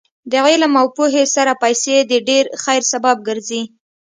[0.31, 3.61] د علم او پوهې سره پیسې د ډېر خیر سبب ګرځي.